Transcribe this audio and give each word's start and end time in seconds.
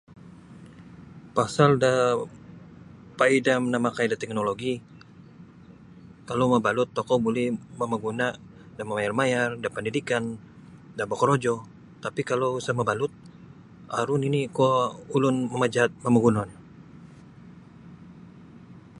Pasal 1.37 1.69
daa 1.83 2.11
paidah 3.19 3.57
namakai 3.73 4.05
da 4.09 4.17
teknologi 4.23 4.73
kalau 6.29 6.45
mabalut 6.53 6.89
tokou 6.97 7.17
buli 7.25 7.45
mamaguna' 7.79 8.37
da 8.77 8.81
mamayar-mayar 8.87 9.49
da 9.63 9.67
pendidikan 9.75 10.23
da 10.97 11.03
bokorojo 11.11 11.55
tapi 12.05 12.21
kalau 12.29 12.51
sa 12.65 12.71
mabalut 12.79 13.13
aru 13.99 14.15
nini' 14.19 14.51
kuo 14.55 14.71
ulun 15.15 15.35
majaat 15.61 15.91
mamagunon. 16.03 16.49